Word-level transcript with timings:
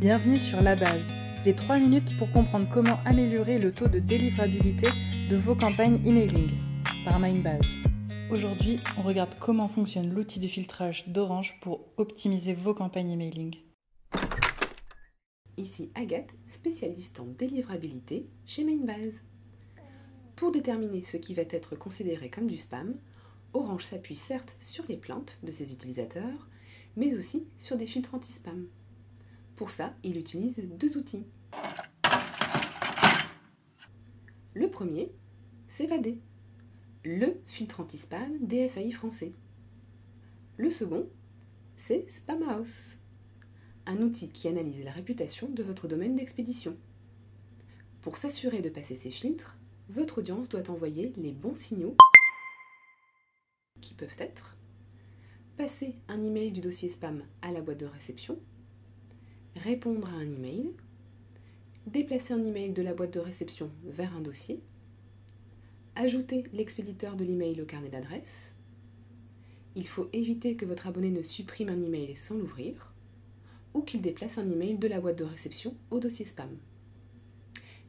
Bienvenue 0.00 0.38
sur 0.38 0.62
La 0.62 0.76
Base, 0.76 1.02
les 1.44 1.54
3 1.54 1.80
minutes 1.80 2.16
pour 2.18 2.30
comprendre 2.30 2.70
comment 2.72 3.00
améliorer 3.04 3.58
le 3.58 3.72
taux 3.72 3.88
de 3.88 3.98
délivrabilité 3.98 4.86
de 5.28 5.36
vos 5.36 5.56
campagnes 5.56 6.00
emailing 6.06 6.52
par 7.04 7.18
Mindbase. 7.18 7.66
Aujourd'hui, 8.30 8.78
on 8.96 9.02
regarde 9.02 9.34
comment 9.40 9.66
fonctionne 9.66 10.14
l'outil 10.14 10.38
de 10.38 10.46
filtrage 10.46 11.08
d'Orange 11.08 11.58
pour 11.60 11.80
optimiser 11.96 12.54
vos 12.54 12.74
campagnes 12.74 13.10
emailing. 13.10 13.56
Ici 15.56 15.90
Agathe, 15.96 16.30
spécialiste 16.46 17.18
en 17.18 17.26
délivrabilité 17.36 18.28
chez 18.46 18.62
Mindbase. 18.62 19.24
Pour 20.36 20.52
déterminer 20.52 21.02
ce 21.02 21.16
qui 21.16 21.34
va 21.34 21.42
être 21.42 21.74
considéré 21.74 22.30
comme 22.30 22.46
du 22.46 22.56
spam, 22.56 22.94
Orange 23.52 23.86
s'appuie 23.86 24.14
certes 24.14 24.54
sur 24.60 24.84
les 24.88 24.96
plaintes 24.96 25.38
de 25.42 25.50
ses 25.50 25.72
utilisateurs, 25.72 26.46
mais 26.96 27.14
aussi 27.14 27.48
sur 27.58 27.76
des 27.76 27.86
filtres 27.86 28.14
anti-spam. 28.14 28.68
Pour 29.58 29.72
ça, 29.72 29.92
il 30.04 30.16
utilise 30.16 30.56
deux 30.78 30.96
outils. 30.96 31.26
Le 34.54 34.70
premier, 34.70 35.10
c'est 35.66 35.86
VAD, 35.86 36.14
le 37.02 37.40
filtre 37.48 37.80
anti-spam 37.80 38.38
DFAI 38.40 38.92
français. 38.92 39.32
Le 40.58 40.70
second, 40.70 41.08
c'est 41.76 42.08
Spamhouse, 42.08 42.98
un 43.86 43.96
outil 43.96 44.28
qui 44.28 44.46
analyse 44.46 44.84
la 44.84 44.92
réputation 44.92 45.48
de 45.48 45.64
votre 45.64 45.88
domaine 45.88 46.14
d'expédition. 46.14 46.76
Pour 48.00 48.16
s'assurer 48.16 48.62
de 48.62 48.68
passer 48.70 48.94
ces 48.94 49.10
filtres, 49.10 49.58
votre 49.88 50.18
audience 50.18 50.48
doit 50.48 50.70
envoyer 50.70 51.12
les 51.16 51.32
bons 51.32 51.56
signaux 51.56 51.96
qui 53.80 53.94
peuvent 53.94 54.16
être 54.20 54.56
passer 55.56 55.96
un 56.06 56.22
email 56.22 56.52
du 56.52 56.60
dossier 56.60 56.90
spam 56.90 57.24
à 57.42 57.50
la 57.50 57.60
boîte 57.60 57.80
de 57.80 57.86
réception, 57.86 58.38
répondre 59.58 60.08
à 60.08 60.16
un 60.16 60.22
email, 60.22 60.70
déplacer 61.86 62.34
un 62.34 62.44
email 62.44 62.72
de 62.72 62.82
la 62.82 62.94
boîte 62.94 63.14
de 63.14 63.20
réception 63.20 63.70
vers 63.84 64.14
un 64.16 64.20
dossier, 64.20 64.60
ajouter 65.94 66.44
l'expéditeur 66.52 67.16
de 67.16 67.24
l'email 67.24 67.60
au 67.60 67.66
carnet 67.66 67.88
d'adresse. 67.88 68.54
Il 69.74 69.86
faut 69.86 70.08
éviter 70.12 70.56
que 70.56 70.64
votre 70.64 70.86
abonné 70.86 71.10
ne 71.10 71.22
supprime 71.22 71.68
un 71.68 71.82
email 71.82 72.16
sans 72.16 72.36
l'ouvrir 72.36 72.92
ou 73.74 73.82
qu'il 73.82 74.00
déplace 74.00 74.38
un 74.38 74.50
email 74.50 74.78
de 74.78 74.88
la 74.88 75.00
boîte 75.00 75.18
de 75.18 75.24
réception 75.24 75.74
au 75.90 76.00
dossier 76.00 76.24
spam. 76.24 76.50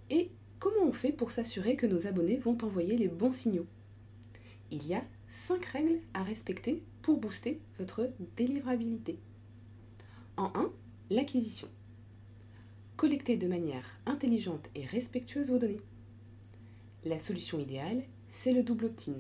Et 0.10 0.32
comment 0.60 0.86
on 0.86 0.94
fait 0.94 1.12
pour 1.12 1.32
s'assurer 1.32 1.76
que 1.76 1.86
nos 1.86 2.08
abonnés 2.08 2.38
vont 2.38 2.58
envoyer 2.64 2.98
les 2.98 3.08
bons 3.08 3.32
signaux? 3.32 3.68
Il 4.72 4.86
y 4.86 4.94
a 4.94 5.04
5 5.30 5.64
règles 5.66 6.00
à 6.14 6.24
respecter 6.24 6.84
pour 7.02 7.18
booster 7.18 7.60
votre 7.78 8.10
délivrabilité. 8.36 9.18
En 10.38 10.52
1, 10.56 10.72
l'acquisition. 11.10 11.68
Collectez 12.96 13.38
de 13.38 13.48
manière 13.48 13.86
intelligente 14.06 14.70
et 14.76 14.86
respectueuse 14.86 15.50
vos 15.50 15.58
données. 15.58 15.82
La 17.04 17.18
solution 17.18 17.60
idéale, 17.60 18.04
c'est 18.30 18.52
le 18.52 18.62
double 18.62 18.86
opt-in. 18.86 19.14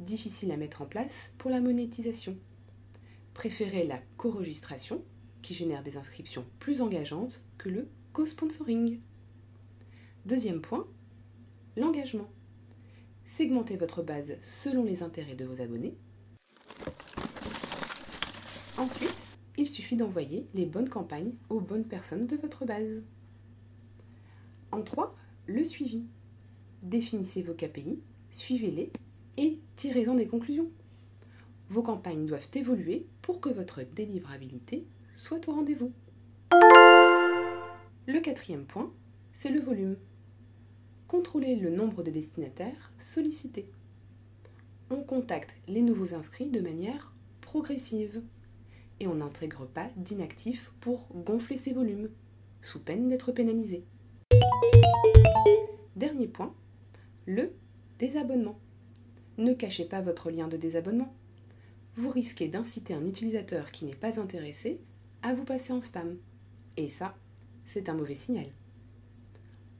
Difficile 0.00 0.50
à 0.50 0.56
mettre 0.56 0.82
en 0.82 0.86
place 0.86 1.30
pour 1.38 1.50
la 1.50 1.60
monétisation. 1.60 2.36
Préférez 3.34 3.86
la 3.86 4.00
co-registration, 4.16 5.04
qui 5.42 5.54
génère 5.54 5.82
des 5.82 5.96
inscriptions 5.96 6.44
plus 6.58 6.80
engageantes 6.80 7.42
que 7.58 7.68
le 7.68 7.88
co-sponsoring. 8.12 9.00
Deuxième 10.26 10.60
point, 10.60 10.86
l'engagement. 11.76 12.28
Segmentez 13.26 13.76
votre 13.76 14.02
base 14.02 14.32
selon 14.42 14.82
les 14.82 15.02
intérêts 15.02 15.36
de 15.36 15.44
vos 15.44 15.60
abonnés. 15.60 15.94
Ensuite, 18.76 19.29
il 19.60 19.68
suffit 19.68 19.96
d'envoyer 19.96 20.46
les 20.54 20.64
bonnes 20.64 20.88
campagnes 20.88 21.34
aux 21.50 21.60
bonnes 21.60 21.84
personnes 21.84 22.26
de 22.26 22.36
votre 22.36 22.64
base. 22.64 23.02
En 24.72 24.80
3, 24.82 25.14
le 25.46 25.64
suivi. 25.64 26.04
Définissez 26.82 27.42
vos 27.42 27.52
KPI, 27.52 28.00
suivez-les 28.30 28.90
et 29.36 29.58
tirez-en 29.76 30.14
des 30.14 30.26
conclusions. 30.26 30.70
Vos 31.68 31.82
campagnes 31.82 32.24
doivent 32.24 32.48
évoluer 32.54 33.06
pour 33.20 33.42
que 33.42 33.50
votre 33.50 33.82
délivrabilité 33.82 34.86
soit 35.14 35.46
au 35.46 35.52
rendez-vous. 35.52 35.92
Le 38.06 38.18
quatrième 38.20 38.64
point, 38.64 38.90
c'est 39.34 39.50
le 39.50 39.60
volume. 39.60 39.96
Contrôlez 41.06 41.56
le 41.56 41.70
nombre 41.70 42.02
de 42.02 42.10
destinataires 42.10 42.92
sollicités. 42.98 43.68
On 44.88 45.02
contacte 45.02 45.58
les 45.68 45.82
nouveaux 45.82 46.14
inscrits 46.14 46.48
de 46.48 46.60
manière 46.60 47.12
progressive 47.42 48.22
et 49.00 49.06
on 49.06 49.14
n'intègre 49.14 49.66
pas 49.66 49.90
d'inactifs 49.96 50.70
pour 50.80 51.08
gonfler 51.14 51.58
ces 51.58 51.72
volumes, 51.72 52.10
sous 52.62 52.80
peine 52.80 53.08
d'être 53.08 53.32
pénalisé. 53.32 53.84
Dernier 55.96 56.28
point, 56.28 56.54
le 57.26 57.52
désabonnement. 57.98 58.58
Ne 59.38 59.54
cachez 59.54 59.86
pas 59.86 60.02
votre 60.02 60.30
lien 60.30 60.48
de 60.48 60.56
désabonnement. 60.56 61.14
Vous 61.94 62.10
risquez 62.10 62.48
d'inciter 62.48 62.94
un 62.94 63.06
utilisateur 63.06 63.70
qui 63.70 63.86
n'est 63.86 63.94
pas 63.94 64.20
intéressé 64.20 64.80
à 65.22 65.34
vous 65.34 65.44
passer 65.44 65.72
en 65.72 65.82
spam. 65.82 66.16
Et 66.76 66.88
ça, 66.88 67.16
c'est 67.66 67.88
un 67.88 67.94
mauvais 67.94 68.14
signal. 68.14 68.46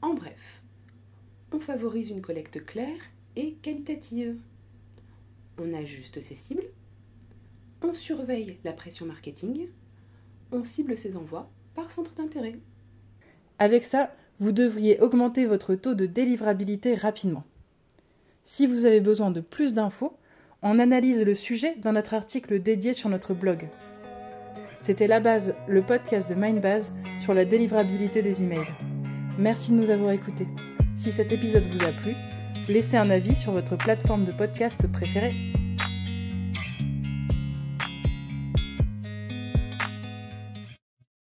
En 0.03 0.15
bref, 0.15 0.63
on 1.53 1.61
favorise 1.61 2.11
une 2.11 2.23
collecte 2.23 2.65
claire 2.65 3.01
et 3.37 3.55
qualitative. 3.63 4.39
On 5.59 5.73
ajuste 5.75 6.21
ses 6.21 6.35
cibles 6.35 6.65
on 7.83 7.95
surveille 7.95 8.59
la 8.65 8.73
pression 8.73 9.07
marketing, 9.07 9.69
on 10.53 10.65
cible 10.65 10.97
ses 10.97 11.17
envois 11.17 11.51
par 11.75 11.91
centre 11.91 12.15
d'intérêt. 12.15 12.59
Avec 13.59 13.85
ça, 13.85 14.15
vous 14.39 14.53
devriez 14.53 15.01
augmenter 15.01 15.47
votre 15.47 15.75
taux 15.75 15.95
de 15.95 16.07
délivrabilité 16.07 16.95
rapidement. 16.95 17.45
Si 18.43 18.67
vous 18.67 18.87
avez 18.87 19.01
besoin 19.01 19.31
de 19.31 19.41
plus 19.41 19.75
d'infos, 19.75 20.17
on 20.63 20.79
analyse 20.79 21.23
le 21.23 21.35
sujet 21.35 21.77
dans 21.83 21.93
notre 21.93 22.15
article 22.15 22.61
dédié 22.61 22.93
sur 22.93 23.09
notre 23.09 23.35
blog. 23.35 23.69
C'était 24.83 25.07
La 25.07 25.21
Base, 25.21 25.55
le 25.69 25.83
podcast 25.83 26.29
de 26.29 26.35
Mindbase 26.35 26.93
sur 27.21 27.35
la 27.35 27.45
délivrabilité 27.45 28.23
des 28.23 28.43
emails. 28.43 28.75
Merci 29.39 29.73
de 29.73 29.77
nous 29.77 29.91
avoir 29.91 30.13
écoutés. 30.13 30.49
Si 30.97 31.13
cet 31.13 31.33
épisode 31.33 31.67
vous 31.67 31.85
a 31.85 31.93
plu, 31.93 32.15
laissez 32.69 32.97
un 32.97 33.11
avis 33.11 33.37
sur 33.37 33.53
votre 33.53 33.77
plateforme 33.77 34.25
de 34.25 34.33
podcast 34.33 34.91
préférée 34.91 35.35